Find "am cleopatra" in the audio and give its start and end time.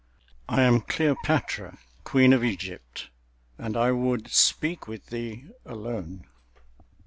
0.63-1.77